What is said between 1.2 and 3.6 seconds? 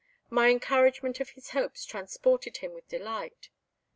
his hopes transported him with delight.